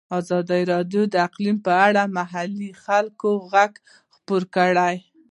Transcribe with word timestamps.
ازادي 0.19 0.61
راډیو 0.73 1.03
د 1.09 1.15
اقلیم 1.27 1.57
په 1.65 1.73
اړه 1.85 2.03
د 2.07 2.11
محلي 2.17 2.71
خلکو 2.83 3.29
غږ 3.51 3.73
خپور 4.15 4.43
کړی. 4.55 4.95